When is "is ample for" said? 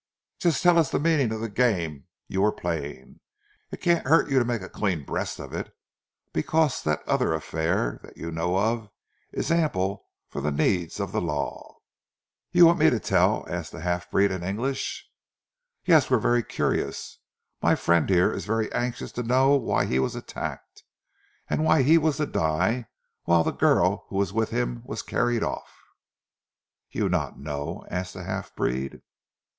9.31-10.41